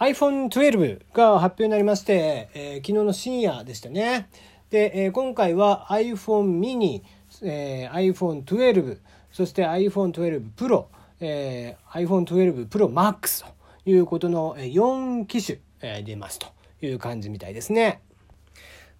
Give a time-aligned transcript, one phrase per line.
[0.00, 4.30] iPhone12 が発表になりまして、えー、昨日の深夜でしたね。
[4.70, 7.02] で、えー、今回は iPhone mini、
[7.42, 8.98] えー、iPhone12、
[9.30, 10.86] そして iPhone12 Pro、
[11.20, 13.52] えー、iPhone12 Pro Max と
[13.84, 16.46] いうことの4機種、えー、出ますと
[16.80, 18.00] いう感じみたいですね。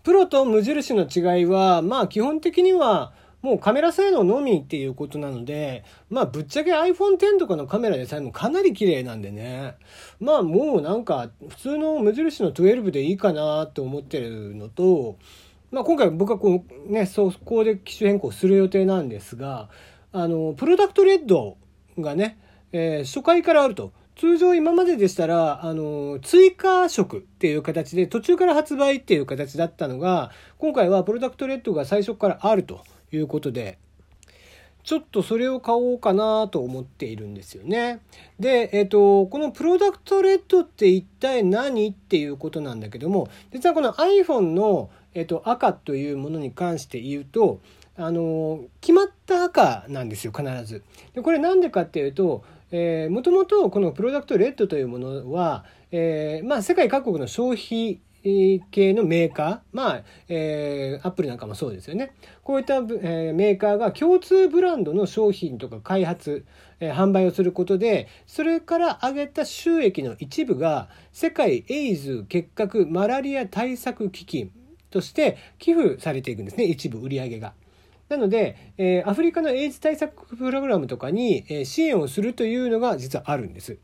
[0.03, 9.77] プロと無印の違いは、まあ基本的にはもうカメラ性能のみっていうことなので、まあぶっちゃけ iPhone X とかのカメラでさえもかなり綺麗なんでね。
[10.21, 15.17] まあもうなんか普通の無印の12でいいかなと思ってるのと、
[15.71, 19.71] まあ今回僕はこうね、速攻で機種変更する予定なんですが、
[20.13, 21.57] あの、プロダクトレッド
[21.99, 22.39] がね、
[22.73, 23.93] えー、初回からあると。
[24.17, 32.83] 通常今まででしたら、あの、追加色っていう形で途中から発売っていう形だったのが、今回はプロダクトレッドが最初からあると。
[33.13, 33.79] いうことで、
[34.83, 38.01] ちょっとそれを買おうかなと思っているんですよね。
[38.39, 47.61] で、えっ、ー、と、このプロダクトレッドって一体何っていうことなんだけども、実はこの iPhone の、えっ、ー、と、赤というものに関して言うと、
[47.97, 50.83] あの、決まった赤なんですよ、必ず。
[51.15, 62.13] で、これなんでかっていうと、えー、もともとこのプロダクトレッドというものは、えー、まあ世界各国の消費系のメーカー、まあ、えー、アップルなんかもそうですよね。
[62.43, 66.45] こういった、えー、メーカーが共通ブランドの商品とか開発、
[66.81, 74.51] えー、販売をすることで、それから上げた収益の一部が、世界エイズ結核マラリア対策基金
[74.91, 77.55] として寄付されていくんですね、一部売り上げが。
[78.11, 83.79] なので、えー、アフリカのエイズ対策プログラムとかに、えー、支援をするというのが実はあるんです。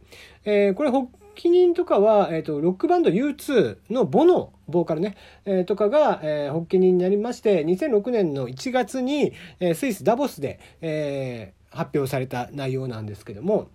[0.44, 0.90] えー、これ
[1.36, 13.68] 起人とかは、えっ、ー、と、ロックバンド U2 のボノ、ボーカルね、えー、とかが、えー、発起人になりまして、2006年の1月に、えー、スイスダボスで、えー、発表された内容なんですけども、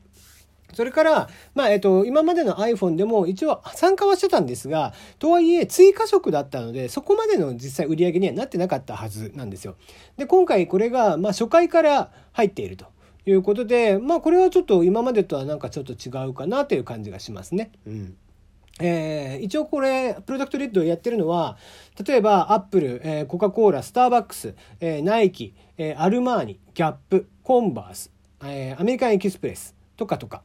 [0.74, 9.76] それから、まあ、えっと、今までの iPhone でも一応参加はしてたんですが、とはいえ追加色だったので、そこまでの実際売り上げにはなってなかったはずなんですよ。
[10.18, 12.86] で、今回これが、まあ、初回から入っていると。
[13.26, 17.72] いうことで、まあこれはちょっと今までとはなんかちょっと違うかなという感じがしますね。
[17.86, 18.18] うん。
[18.80, 21.58] えー、一応これ、プロダクトレッドをやってるのは、
[22.04, 28.12] 例えば、アップル、えー、コカ・コーラ、スターバックス、えー、ナイキ、えー、アルマーニ、ギャップ、コンバース、
[28.44, 30.42] えー、アメリカンエキスプレスとかとか、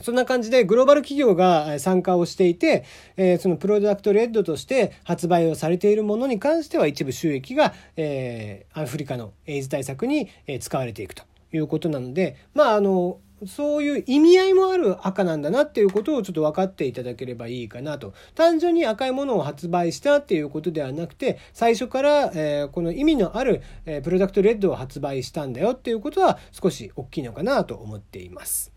[0.00, 2.84] そんな感じでグローバル企業が参加をしていて、
[3.18, 10.30] えー、そのプロダクトレッドとして発売をされているものに関しては一部収益が、えー、アフリカのエイズ対策に
[10.60, 11.24] 使われていくと。
[11.52, 18.14] いうことなので、まあ、あの、そういう意味合いもある赤なんだなっていうことをちょっと分かっていただければいいかなと。
[18.34, 28.72] 単純に赤いものを発売したっていうことではなくて、最初から、えー、この意味のある、えー、プロダクトレッドを発売したんだよっていうことは少し大きいのかなと思っています。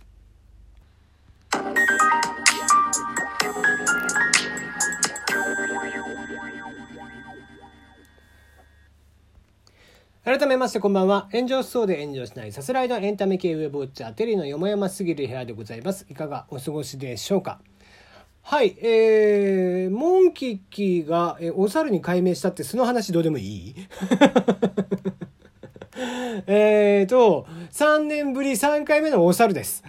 [10.38, 11.30] 改めましてこんばんは。
[11.32, 16.06] 炎上しそうで炎上しないさすらいのエンタメ系ウェブウォッチャーテリーのよもやますぎる部屋でございます。
[16.10, 17.62] いかがお過ごしでしょうか？
[18.42, 23.76] はい、えー、モンキッキーが、えお猿に改名したってその話どうでもいい？
[26.48, 29.86] えーと、3年ぶり3回目のお猿です。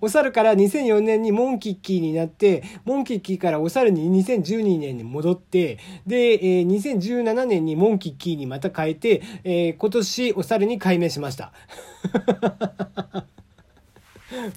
[0.00, 11.52] お猿から2004年にモンキッキーになって、モンキッキーからお猿に2012年に戻って、で、えー、2017年にモンキッキーにまた変えて、えー、今年お猿に改名しました。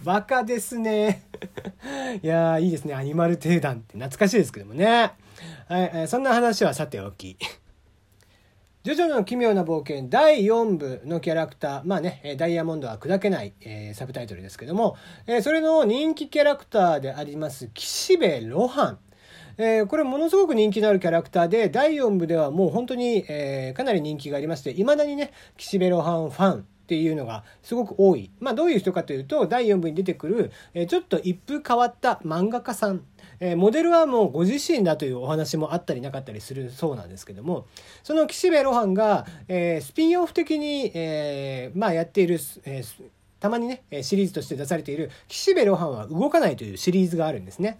[0.03, 1.23] バカですね。
[2.21, 2.93] いやー、いいですね。
[2.93, 5.11] アニマル定団って懐かしいですけどもね。
[5.67, 7.37] はい、そんな話はさておき。
[8.85, 18.99] ジョジョの奇妙な冒険第4部のキャラクター、まあね、ダイヤモンドは砕けない、えー、サブタイトルですけども、えー、それの人気キャラクターであります岸辺露伴。
[19.57, 28.29] えー、これものすごく人気のあるキャラクターで、第4部ではもう本当に、えー、かなり人気がありまして、未だにね、岸辺露伴ファンっていうのがすごく多い。
[28.39, 33.01] まあどういう人かというと、第4部に出てくる、えー、ちょっと一風変わった漫画家さん
[33.39, 37.65] え、モデルはもうご自身だというお話もあったりなかったりするそうなんですけども
[38.03, 42.83] その岸辺露伴が、え、スピンオフ的に、え、まあやっている、え、
[43.39, 47.79] たまにねシリーズとして出されている「岸辺露伴は動かない」というシリーズがあるんですね。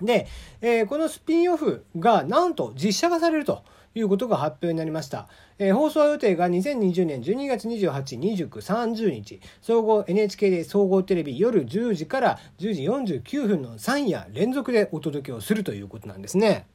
[0.00, 0.26] で、
[0.60, 3.62] え、このスピンオフがなんと実写化されると。
[3.94, 5.28] いうことが発表になりました。
[5.58, 16.66] えー、放送予定が2020年12月28、29、30日、総合 NHK で総合テレビ夜10時から10時49分の3夜連続でお届けをするということなんですね。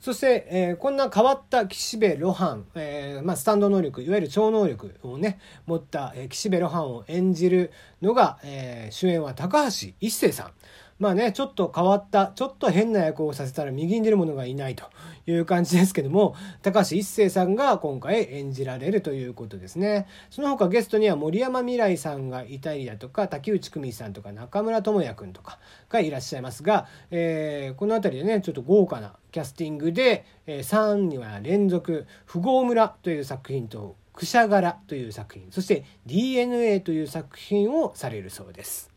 [0.00, 10.52] そして、えー、こんな変わった岸辺露伴、えーまあ、スタンド能力いわゆる超能力をね持った、えー、岸辺露伴を演じるのが、えー、主演は高橋一生さん。
[10.98, 14.84] まあね、ちょっと変わった、ちょっと変な役をさせたら右に出る者がいないと
[15.30, 20.06] いう感じですけども、高橋一生さんが今回演じられるということですね。
[20.30, 25.58] その他ゲストには森山未来さんがいたりだとか、竹内久美さんとか中村智也くんとか
[25.88, 38.90] がいらっしゃいますが、えー、この辺りでね、ちょっと豪華なキャスティングで、えー、3話連続、富豪村という作品と、くしゃがらという作品、そして DNA という作品をされるそうです。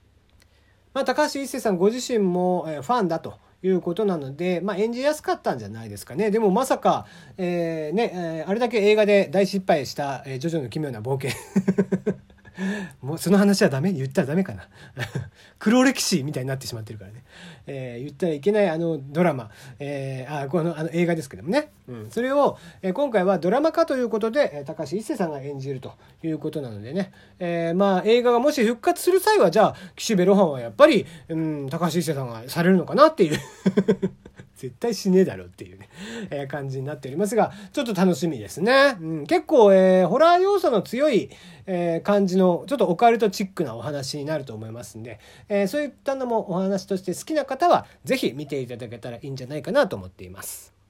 [0.94, 6.32] まあ、高橋一生さんご自身も、えファンだということなので、まあ、演じやすかったんじゃないですかね。
[6.32, 7.06] でもまさか、
[7.38, 11.32] えー、ね、えー、あれだけ映画で大失敗した、えー、ジョジョの奇妙な冒険
[13.02, 13.92] もうその話はダメ？
[13.92, 14.68] 言ったらダメかな？
[15.60, 17.24] 黒歴史みたいになってしまってるからね、
[17.68, 25.94] えー、言ったらいけないあのドラマ、えー、あこのあの映画ですけどもね、うん、それを、えー、今回はドラマ化ということで、え、高橋一生さんが演じると
[26.24, 33.40] いうことなのでね、えー、まあ映画がもし復活する際はじゃあ岸辺露伴はやっぱり、うん、高橋一生さんがされるのかなっていう。
[34.62, 35.90] 絶対しねえだろっていうね、
[36.30, 38.96] えー、感じになっておりますが、ちょっと楽しみですね。
[39.02, 41.32] うん、結構、えー、ホラー要素の強い、
[41.66, 45.20] えー、感じの、ちょっとオカルトチックなお話になると思いますんで、
[45.50, 50.81] えそういったのもお話として好きな方は、是非見ていただけたらいいんじゃないかなと思っています。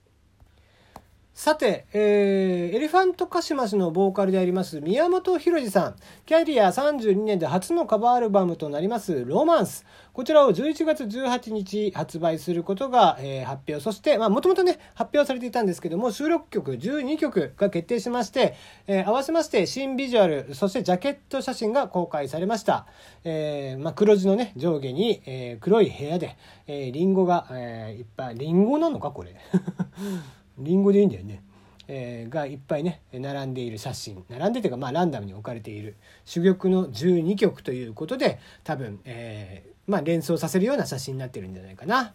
[1.34, 5.96] さて、えー、エレファントカシマシのボーカルであります宮本浩次さん、
[6.26, 9.86] キャリア32年で初のカバーアルバムとなりますロマンス。
[10.12, 13.80] こちらを11月18日発売することが、えー、発表。
[13.80, 18.56] そして、まあ、もともとね、発表されていたんですけども、収録曲12曲が決定しまして、
[18.86, 22.86] えー、合わせまして新ビジュアル、そしてジャケット写真が公開されました。
[23.24, 26.36] えー、まあ、黒字のね、上下に、えー、黒い部屋で、
[26.68, 29.34] えー、リンゴが、えー、いっぱい、リンゴなのかこれ。
[30.64, 31.44] リンゴでいいんだよね。
[31.88, 42.14] えー、がいっぱいね並んでいる写真並んでというかまあランダムに置かれている珠玉の12曲ということで多分、えー、まあ、連想させるような写真になってるんじゃないかな。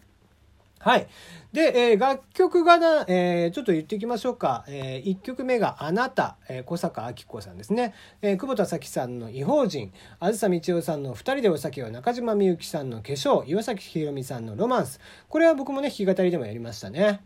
[0.79, 1.07] はい。
[1.53, 4.63] で、えー、楽曲がな、えー、ちょっと言っていきましょうか。
[4.67, 7.93] えー、1曲目があなた、えー、小坂明子さんですね。
[8.21, 14.99] えー、久保田早紀さんの異邦人、あずさみちおさんの二人でお酒は中島みゆきさんの化粧、岩崎宏美さんのロマンス。
[15.29, 17.21] これは僕もね、弾き語りでもやりましたね。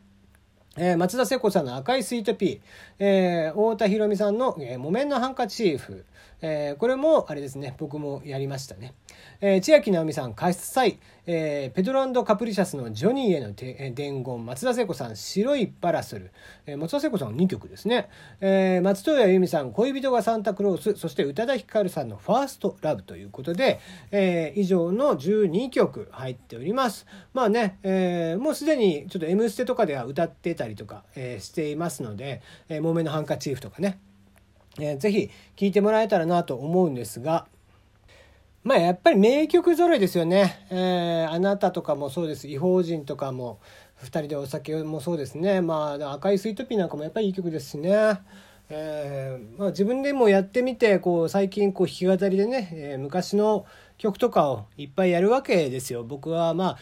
[0.77, 2.59] えー、松田聖子さんの赤いスイートピー、
[3.00, 6.06] えー、太田博美さんの、えー、木綿のハンカチーフ、
[6.41, 7.75] えー、これもあれですね。
[7.77, 8.93] 僕もやりましたね、
[9.41, 14.45] えー、千秋直美さん加湿祭、えー、ペドロカプリシャスのジョニーへの伝言。
[14.45, 16.31] 松田聖子さん白いパラソル、
[16.65, 18.09] えー、松田聖子さん2曲ですね、
[18.39, 20.95] えー、松任谷由実さん恋人がサンタクロース。
[20.99, 23.79] そして宇多田ヒカルさんのファーストラブということで、
[24.11, 27.05] えー、以上の12曲入っております。
[27.33, 33.99] まあね、えー、もうすでにちょっと「M ステ」とかでは歌ってたりとか、えー、していますので「えー、木綿のハンカチーフ」とかね。
[34.79, 37.47] えー、ぜひ聴いてもらえたらなと思うんですが、
[38.63, 40.65] まあやっぱり名曲揃いですよね。
[40.69, 42.47] えー、あなたとかもそうです。
[42.47, 43.59] 異邦人とかも、
[43.95, 45.62] 二人でお酒もそうですね。
[45.62, 48.19] まあ赤いスイートピーなんかもやっぱりいい曲ですしね。
[48.73, 53.65] えー、まあ、自分でもやってみてこう最近こう弾き語りでね、えー、昔の
[53.97, 56.03] 曲とかをいっぱいやるわけですよ。
[56.03, 56.77] 僕はまあ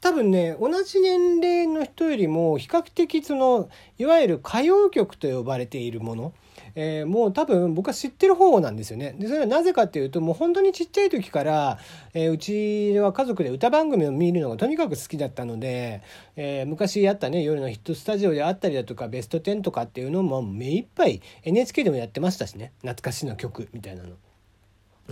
[0.00, 6.32] 多分ね同じ年齢の人よりも比較的そのいわゆる歌謡曲と呼ばれているもの
[6.76, 9.14] えー、もう多分僕は知ってる方なんですよね。
[9.18, 11.78] でそれはなぜかっていうともう本当にちっちゃい時から、
[12.14, 16.02] えー、うちは家族で歌番組を見るのがとにかく好きだったので、
[16.36, 24.10] えー、昔やったね夜のヒットスタジオであったりだとかベスト10とかっていうのも目いっぱい NHK でもやってましたしね懐かしの曲みたいなの。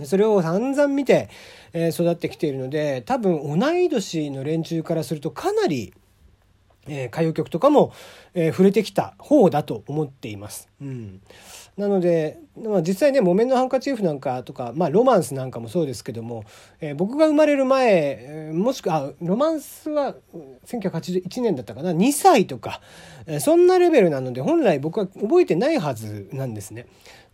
[0.05, 1.29] それを散々見て、
[1.71, 5.93] え育ってきているので多分同い年の連中からするとかなり
[6.87, 7.93] えー、歌謡曲とかも、
[8.33, 10.69] えー、触れてきた方だと思っています。
[10.81, 11.21] うん、
[11.77, 16.43] なので、まあ、実際ね「木綿のハンカチーフ」なんかとか、まあ、ロマンスなんかもそうですけども、
[16.81, 20.15] えー、僕が生まれる前、もしくはロマンスは
[20.65, 22.79] 1981年だったかな？2歳とか、
[23.25, 26.85] えー、そんなレベルなので本来僕は覚えてないはずなんですね。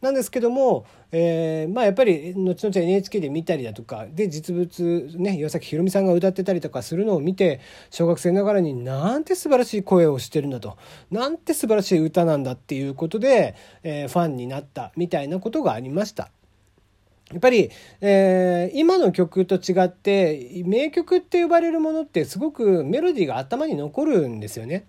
[0.02, 7.60] なんですけども、えー、まあやっぱり後々 NHK で見たりだとかで実物ね岩崎宏美さんが歌ってたりとかするのを見て
[7.90, 10.78] 小学生ながらになんて素晴らしい声をしてるんだと
[11.12, 16.30] なんて素晴らしい歌なんだっていうことで、えー、ファンになったみたいなことがありました。
[17.32, 17.70] やっぱり、
[18.02, 24.86] えー、今の曲と違って名曲って呼ばれるものってすごくメロディーが頭に残るんですよね。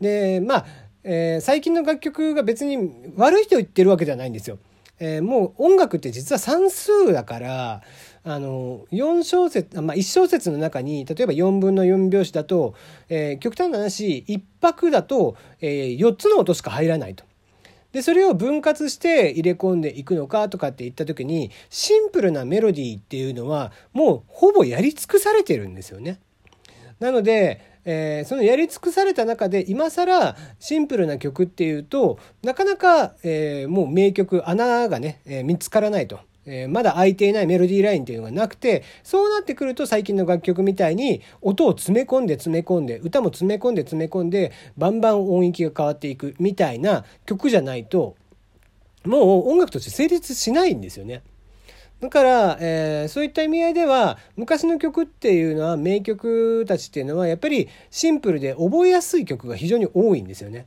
[0.00, 0.66] でまあ
[1.04, 4.58] えー、最近の楽曲が別に悪い人言ってるわけではないんですよ。
[4.98, 7.82] えー、もう音楽って実は算数だから
[8.22, 12.74] あの4小節、まあ、1小節の中に例えば4分の4拍子だと、
[13.08, 17.24] えー、極端な話1拍だと、えー、4つの音しか入らないと。
[17.94, 26.18] でそれを分割して入れ込んでいくのかとかって言った時にシンプルなメロディーっていうのはもうほぼやり尽くされてるんですよね。
[26.98, 36.18] なので、えー、そのやり尽くされた中で今更シンプルな曲っていうとなかなか、えー、もう名曲穴がね、えー、見つからないと。
[36.46, 48.16] えー、まだ空いていないメロディーラインっていうのがなくてそうなってくると最近の楽曲みたいに音を詰め込んで詰め込んで歌も詰め込んで詰め込んでバンバン音域が変わっていくみたいな曲じゃないと
[49.04, 51.22] もう音楽として成立しないんですよね。
[52.00, 60.66] だから、えー、そういった意味合いでは昔の曲っていうのは名曲たちっていうのはやっぱりシンプルで覚えやすい曲が非常に多いんですよね。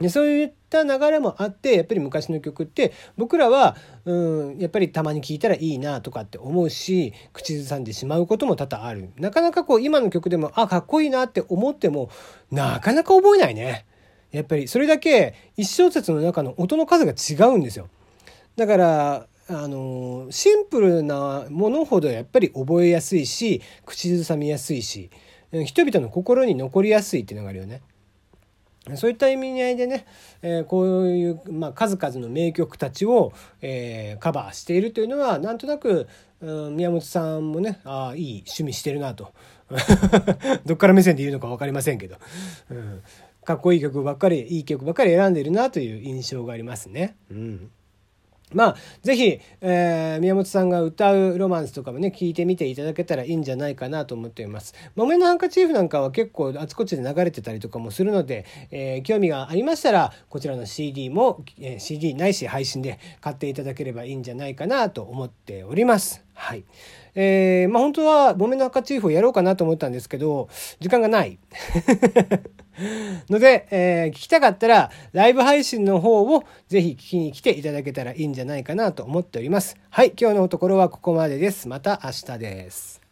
[0.00, 9.10] でそういった流れもあってやっぱり昔の曲って僕らは、うん、やっぱりたまに聴いたらいいなとかって思うし口ずさんでしまうことも多々ある。
[9.16, 12.10] なかなかこう今の曲でもあかっこいいなって思っても
[12.50, 13.86] なかなか覚えないね。
[14.32, 17.88] やっぱりそれだけ一小節の中の音の数が違うんですよ。
[18.56, 25.08] だからあのシンプルなものほどやっぱり覚えやすいし口ずさみやすいし
[25.64, 27.80] 人々の心に残りやすいっていうのがあるよね。
[28.94, 30.06] そういった意味合いでね、
[30.42, 36.06] えー、こういう、まあ、数々の名曲たちを、えー、カバーしているというのはなんとなく、
[36.40, 39.32] うん、宮本さんもねああいい趣味してるなと。
[40.64, 42.16] どっから目線で言うのか分かりませんけど、
[42.70, 43.02] うん、
[43.44, 47.16] かっこいい曲ばっかりいい曲ばっかり選んでるなという印象がありますね。
[47.30, 47.70] うん。
[48.54, 54.74] まあ、ぜひ、えー、宮本さんが歌うロマンスとかもね、聞いてみていただけたらいいんじゃないかなと思っています。
[54.94, 66.25] 木綿のハンカチーフなんかは結構あちこちで流れてたりとかもするので、えー、興味がありましたら、こちらの CD も、えー、CD ないし配信で買っていただければいいんじゃないかなと思っております。
[66.36, 66.64] はい。
[67.14, 71.38] えー、まあ本当は木綿の赤チーフをやろうかなと思ったんですけど、時間がない。
[73.30, 79.76] ので、えー、聞きたかったら、ライブ配信の方をぜひ聞きに来ていただけたらいいんじゃないかなと思っております。
[79.88, 81.68] はい、今日のところはここまでです。
[81.68, 83.05] また明日です。